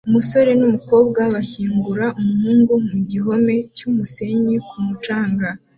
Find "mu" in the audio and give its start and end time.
2.87-2.97